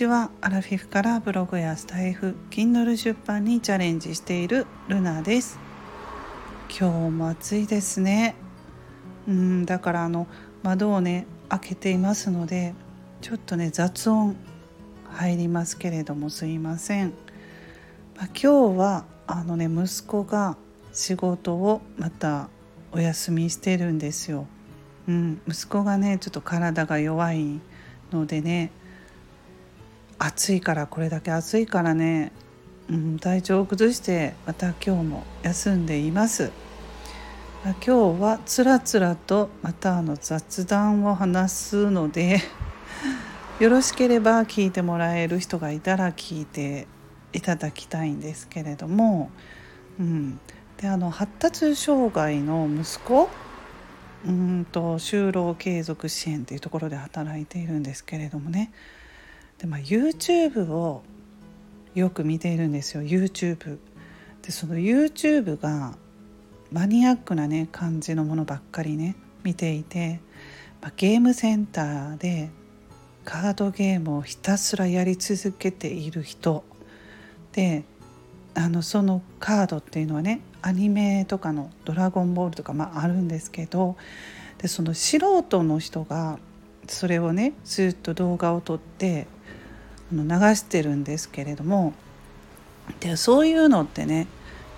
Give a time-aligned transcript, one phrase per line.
[0.00, 0.30] ちは。
[0.40, 5.58] アラフィフからブログやスタイフ Kindle 出版にチャレンジしているルナです。
[6.70, 8.34] 今日も暑いですね。
[9.28, 10.26] うんだからあの
[10.62, 12.72] 窓をね開けていますので
[13.20, 14.36] ちょっとね雑音
[15.10, 17.12] 入りますけれどもすいません、
[18.16, 20.56] まあ、今日はあのね息子が
[20.94, 22.48] 仕事をまた
[22.92, 24.46] お休みしてるんですよ、
[25.08, 27.60] うん、息子がねちょっと体が弱い
[28.12, 28.72] のでね
[30.22, 32.30] 暑いからこれだけ暑いからね、
[32.90, 36.52] うん、体調を崩してまた今日も休んでいます。
[37.64, 37.90] 今日
[38.22, 42.40] はつらつらとまたあの雑談を話すので
[43.60, 46.86] よろしければ聞いてもらえる人がいたら聞いて
[47.32, 49.30] いただきたいんですけれども、
[49.98, 50.38] うん、
[50.76, 53.30] であの発達障害の息子
[54.26, 58.70] うんと就労継続支援というところで働いているんですけれどもね。
[59.60, 61.02] で、まあ、YouTube を
[61.94, 63.78] よく見ているんですよ YouTube。
[64.42, 65.94] でその YouTube が
[66.72, 70.20] マニアックなね感じのものばっかりね見ていて、
[70.80, 72.50] まあ、ゲームセンターで
[73.24, 76.64] カードゲームをひたすらやり続けている人
[77.52, 77.84] で
[78.54, 83.96] あのそのカードっていうのはねアニメとかの「ドラゴンボール」とか、まあ、あるんですけど
[84.58, 86.38] でその素人の人が
[86.86, 89.26] それをねずっと動画を撮って
[90.12, 91.94] 流してるんですけれども
[93.00, 94.26] でそういうのってね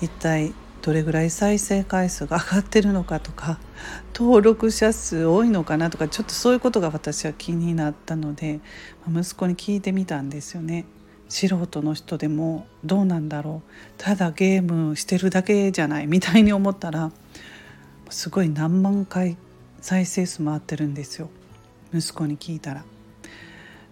[0.00, 3.58] 一体どれぐらい再生回数が上がってるのかとか
[4.14, 8.60] 登録者数多いのかなとかちょっとそういうことが私は気になったので
[9.06, 10.86] 息子に聞いてみたんですよね。
[11.28, 17.12] 素人の人でもどうなんだろうただゲームしてるだけじゃないみたいに思ったら
[18.08, 19.36] すごい何万回
[19.80, 21.30] 再生数回ってるんですよ
[21.94, 22.84] 息子に聞いたら。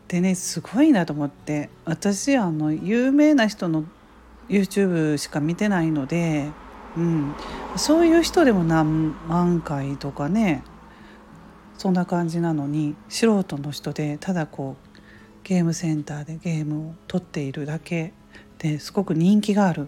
[0.09, 3.85] でねすごいなと思って私あの有名な人の
[4.49, 6.49] YouTube しか見てないので、
[6.97, 7.35] うん、
[7.77, 10.65] そういう人でも何万回とかね
[11.77, 14.99] そんな感じなのに素人の人でただこう
[15.45, 18.13] ゲームセンターでゲームを撮っているだけ
[18.59, 19.87] ですごく人気があるっ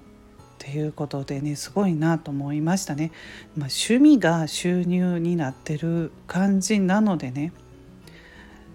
[0.59, 3.13] ていうことでねすごいなと思いましたね。
[3.57, 7.53] まあ、趣味が収入になってる感じなのでね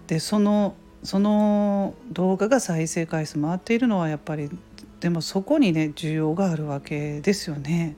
[0.08, 0.74] でその
[1.06, 4.50] その動画が再生回数回っているのはやっぱり
[4.98, 7.94] でもそこにね需要があるわけですよね。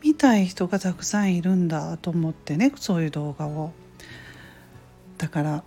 [0.00, 3.72] 見たい人がたくさんいるんだと思ってねそういう動画を。
[5.18, 5.64] だから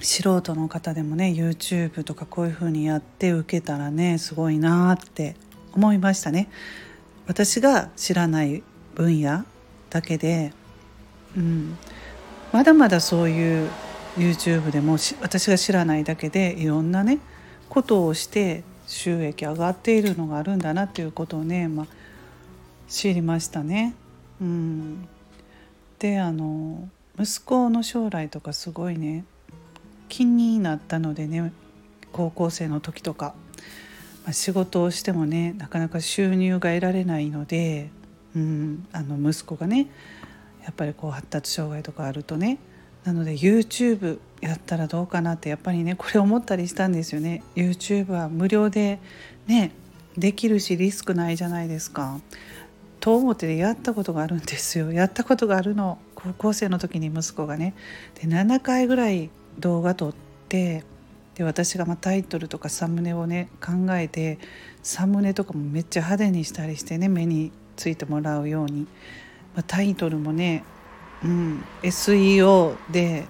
[0.00, 5.36] 素人の方でもね YouTube とかこういう風にやって受けたらねすごいなって
[5.74, 6.48] 思いましたね。
[7.28, 8.64] 私が知らない
[8.96, 9.44] 分野
[9.90, 10.52] だけで、
[11.36, 11.78] うん、
[12.50, 13.70] まだまだそういう
[14.16, 17.18] YouTube でも私が知らないだけでいろんなね
[17.68, 21.86] ことをして収益上がっているのがあるんだなっていうことをね、まあ、
[22.88, 23.94] 知りましたね。
[24.40, 25.08] うん、
[25.98, 29.24] であの息子の将来とかすごいね
[30.08, 31.52] 気になったのでね
[32.12, 33.34] 高校生の時とか、
[34.24, 37.90] まあ、仕事をしてもねなかなか収入が得られないので、
[38.36, 39.88] うん、あの息子がね
[40.64, 42.58] やっぱりこう発達障害とかあるとね
[43.04, 47.42] なので YouTube やったらどうかなってやっぱりねこれ思ったりしたんですよね。
[47.54, 48.98] YouTube は無料で
[49.46, 49.72] ね
[50.16, 52.20] できるしリスクないじゃないですか。
[53.00, 54.92] と思ってやったことがあるんですよ。
[54.92, 57.74] やったことがあるの高校生の時に息子がね。
[58.20, 60.14] で7回ぐらい動画撮っ
[60.48, 60.84] て
[61.34, 64.38] で私がまタイトルとかサムネをね考えて
[64.82, 68.82] サムネとかもめっちゃ派手にしたりしてね目についてもらうように、
[69.54, 70.64] まあ、タイトルもね
[71.24, 73.26] うん、SEO で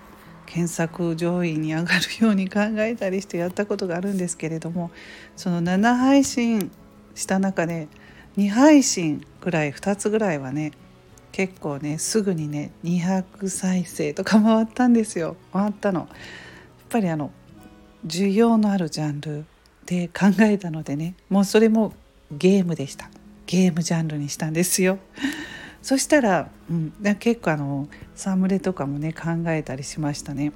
[0.47, 4.91] 検索上位に上がるように考えたりしてやったことがあるんですけれども
[5.35, 6.71] その7配信
[7.15, 7.89] した中で
[8.37, 10.73] 2配信ぐらい2つぐらいはね
[11.33, 16.01] 結構ねすぐにね200再生とか回ったんですよ回ったの。
[16.01, 16.09] やっ
[16.91, 17.31] ぱりあの
[18.07, 19.47] 需要のあるジャンル
[19.87, 21.95] で考えたのでねもうそれも
[22.31, 23.11] ゲームでした
[23.47, 24.99] ゲームジャンルにしたんですよ。
[25.83, 30.53] そしたら、うん、結構あのサムネとかもね考えたりしましたね。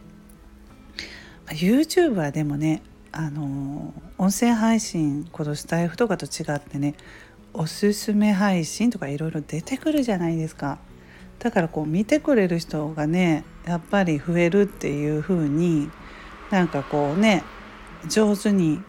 [1.49, 2.83] YouTube はでもね
[3.13, 6.95] あの音声配信このスタイフとかと違ってね
[7.53, 10.79] おすすめ配信とかいろいろ出てくるじゃないですか
[11.39, 15.91] だからこう見てくれる人がねやっぱり増えるっていう風に
[16.51, 17.43] なんかこうね
[18.09, 18.81] 上手に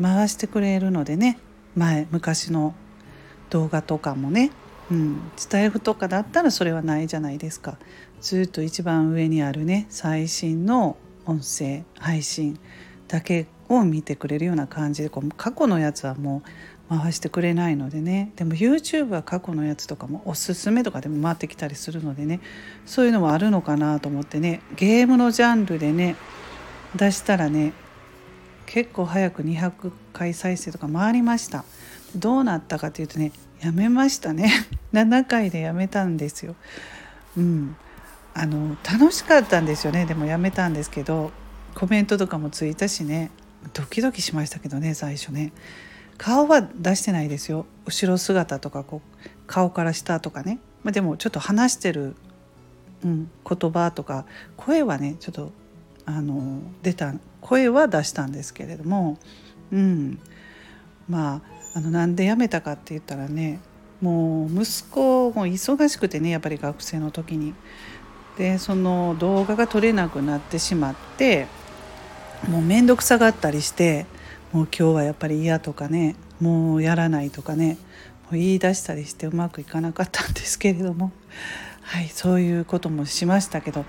[0.00, 1.38] 回してくれるのでね
[1.76, 2.74] 前昔の
[3.50, 4.50] 動画とかもね
[4.90, 7.76] うん、スタイフとかだったらそれはないじゃないですか。
[8.20, 10.96] ずっと一番上にあるね最新の
[11.26, 12.58] 音声配信
[13.08, 16.42] だけを見てくれるような感じでこう過去のやつはも
[16.90, 18.32] う回してくれないのでね。
[18.36, 22.40] でも YouTube は過去のやつとかもおすすめとかでも回ってきたりするのでね。
[22.84, 24.60] そういうのもあるのかなと思ってね。
[24.76, 26.16] ゲームのジャンルでね
[26.94, 27.72] 出したらね
[28.66, 31.64] 結構早く200回再生とか回りました。
[32.16, 33.32] どうなったかというとね
[33.64, 34.52] やめましたね。
[34.92, 36.54] 7回でやめたんですよ。
[37.36, 37.76] うん。
[38.34, 40.04] あの楽しかったんですよね。
[40.04, 41.30] でもやめたんですけど
[41.74, 43.30] コメントとかもついたしね。
[43.72, 45.52] ドキドキしましたけどね最初ね。
[46.18, 47.64] 顔は出してないですよ。
[47.86, 52.16] 後ろ姿とかこう顔から下とかね、まあ、でもちょっと話してる、
[53.02, 54.26] うん、言葉とか
[54.56, 55.52] 声はねちょっと
[56.04, 59.18] あの出た声は出したんですけれども、
[59.72, 60.18] うん、
[61.08, 61.42] ま
[61.74, 63.60] ああのなんで辞めたかって言ったらね
[64.00, 67.54] もう息子も忙しくてねやっぱり学生の時に。
[68.36, 71.46] でその動画が撮れなくなってしまって
[72.48, 74.06] もう面倒くさがったりして
[74.52, 77.78] もう今日はやっぱり嫌とかねもうやらないとかね
[78.24, 81.12] もう言い出したりしてうまくいかなかったんですけれども
[81.82, 83.84] はいそういうこともしましたけど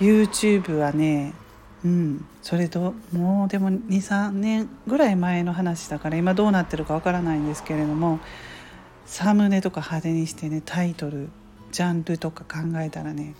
[0.00, 1.34] YouTube はね
[1.84, 2.24] うん。
[2.42, 8.20] それともうでも23年ぐらい前の話だから今どうなってるかわからないんですけれども
[9.06, 11.28] サムネとか派手にしてねタイトル
[11.72, 13.34] ジャンルとか考えたらね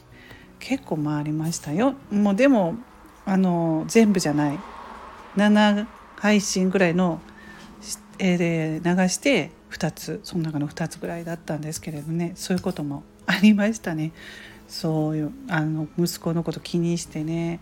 [0.60, 1.94] 結構回りましたよ。
[2.10, 2.76] もうでも
[3.24, 4.58] あの全部じゃない。
[5.36, 5.86] 7
[6.16, 7.20] 配信ぐらいの
[8.18, 12.32] 絵で流して2つその中の2つぐらいだったんですけれどね。
[12.34, 14.12] そういうこともありましたね。
[14.68, 17.60] そういうあの息子のこと気にしてね。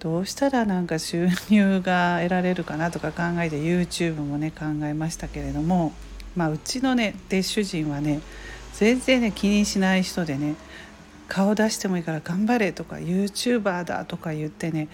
[0.00, 5.92] どうしたらなんか収入が得られるかなとか考えて YouTube もね考えましたけれども
[6.34, 8.22] まあうちのねで主人はね
[8.72, 10.56] 全然ね気にしない人でね
[11.28, 14.88] 顔出してもいいから頑張れとか YouTuber だとか言ってね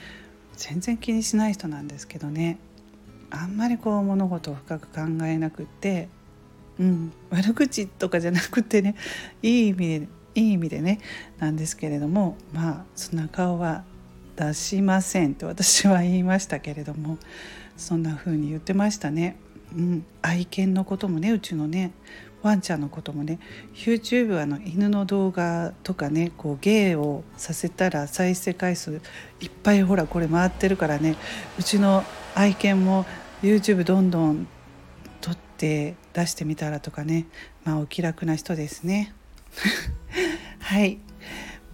[0.57, 2.59] 全然気にしない人なんですけどね
[3.31, 6.09] あんまりこう物事を深く考えなくって、
[6.81, 8.97] うん、悪口とかじゃなくてね
[9.41, 10.99] いい意味でいい意味でね
[11.39, 13.85] なんですけれどもまあそんな顔は
[14.37, 17.19] 出しませんと私は言いましたけれども
[17.77, 19.37] そんな風に言ってましたね。
[19.75, 21.93] うん、愛犬のこともねうちのね
[22.43, 23.41] ワンちゃんのこともね
[23.75, 29.01] YouTube はの犬の動画とかねこう芸をさせたら再生回数
[29.41, 31.17] いっぱいほらこれ回ってるからね
[31.59, 32.05] うちの
[32.35, 33.05] 愛犬も
[33.43, 34.47] YouTube どんどん
[35.21, 37.27] 撮って出してみたらとかね
[37.65, 39.13] まあお気楽な人ですね。
[40.61, 40.99] はい、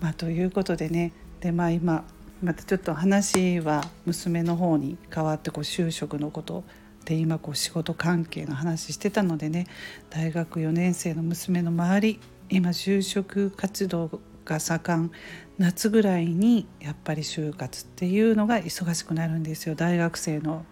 [0.00, 2.04] まあ、ということでねでまあ今
[2.42, 6.64] またちょっと話は娘の方に変わってこう就職のこと
[7.04, 9.66] で今こう仕事関係の話してたのでね
[10.10, 15.12] 大学4年生の娘の周り今就職活動が盛ん
[15.58, 19.76] 夏ぐらいにやっぱり就活っていうのが忙しくなるんですよ。
[19.76, 20.64] 大学生の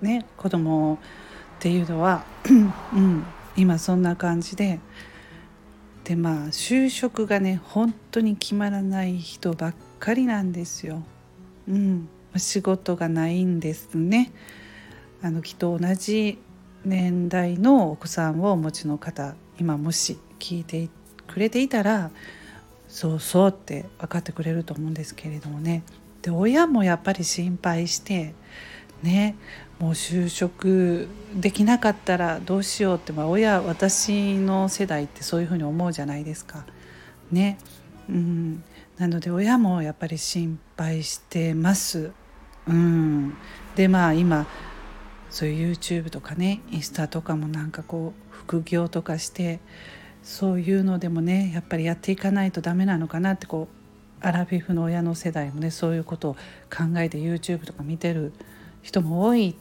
[0.00, 0.98] ね子供っ
[1.58, 2.24] ていうのは、
[2.94, 3.24] うん、
[3.56, 4.80] 今そんな感じで
[6.06, 11.02] でまあ就職がね本当に決まらない人ばっかりなんですよ。
[11.68, 14.30] うん、仕事がないんですね。
[15.20, 16.38] あのきっと同じ
[16.84, 20.88] 年代のお子さんをお持ちの方今もし聞いて
[21.26, 22.12] くれていたら
[22.86, 25.82] そうそうって分かってくれると思うんですけれどもね
[26.22, 28.34] で親もやっぱり心配して
[29.02, 29.36] ね
[29.78, 36.64] もう就職できなかったらどうしようって、まあ、親私の世代ってそういうふうに思うじゃないですか。
[37.30, 37.58] ね、
[38.08, 38.64] うん、
[38.96, 42.12] なので親もやっぱり心配してます。
[42.66, 43.34] うん、
[43.76, 44.46] でまあ今
[45.30, 49.60] そういう YouTube とかねインスタとかもなんかこう副業とかして
[50.22, 58.32] そういうのでもねやっぱりやっていかないとダメなのかなってこうアラフィフの親の世代もねそういうことを考えて YouTube とか見てる
[58.86, 59.56] 人も多い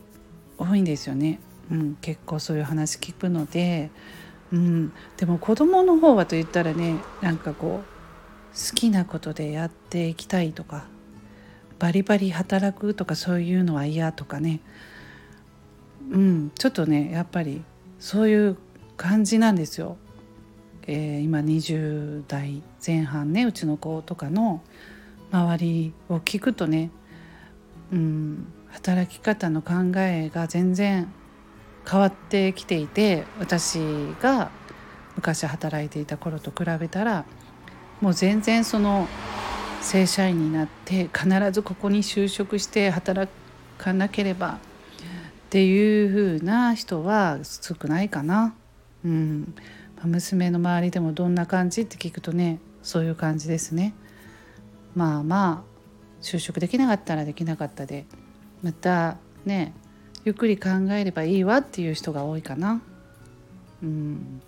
[0.60, 1.40] 多いんですよね、
[1.72, 3.90] うん、結構そういう話聞くので、
[4.54, 7.86] うん、でも子供の方はと言ったらねなんかこう
[8.56, 10.86] 好きなことでやっていきたいとか
[11.80, 14.62] バリバリ働くとかそういうのは嫌とかね。
[16.10, 17.64] うん、ちょっとねやっぱり
[18.00, 18.58] そういう
[18.96, 19.98] 感じなんですよ。
[20.88, 24.62] えー、今20代前半ねうちの子とかの
[25.32, 26.92] 周りを聞くとね、
[27.92, 31.08] うん、働き方の考えが全然
[31.90, 33.80] 変わってきていて私
[34.22, 34.52] が
[35.16, 37.26] 昔働いていた頃と比べたら
[38.02, 39.08] もう全然その
[39.82, 43.32] 正社員になって必ずここに就職して働
[43.78, 44.58] かなければっ
[45.50, 48.56] ていう風な人は少ないかな。
[49.06, 49.56] うん、
[50.04, 53.94] 娘の周りでもどんな感じって聞くとねそういう感じですね。
[54.96, 55.76] まあまあ
[56.22, 58.06] 就職できなかったらできなかったで
[58.64, 59.74] またね
[60.24, 62.82] ゆっくり考えればいいわっていう人が多いかな。
[63.84, 64.42] うん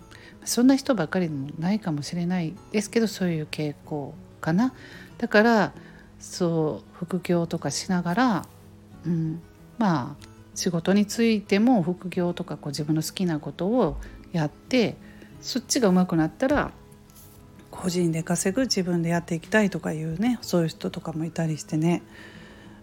[0.44, 4.72] そんな人ばっかりでもないかもしれないですけどそういう傾向かな。
[5.18, 5.72] だから
[6.18, 8.46] そう副業とかしながら、
[9.06, 9.42] うん、
[9.78, 13.96] まあ仕事についても副業とかこう自分の好きなことを
[14.32, 14.96] やって
[15.40, 16.72] そっちが上手くなったら
[17.70, 22.02] 個人で稼ぐ自分でやっていきたいとかいうねそういう人とかもいたりしてね、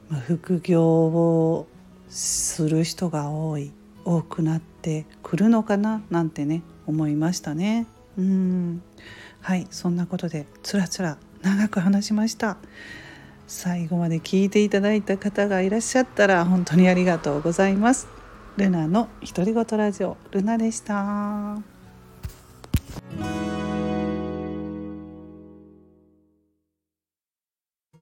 [0.09, 1.67] まあ、副業を
[2.09, 3.71] する人が多い
[4.05, 7.87] 多くなってくるのかななんてね思いましたね。
[8.17, 8.81] うん
[9.41, 12.57] はいそんなことでつらつら長く話しました。
[13.47, 18.07] 最後まで聞いていただいた方がいらっしゃったら本当にありがとうございます。
[18.57, 21.74] ルナの独り言ラジオルナでした。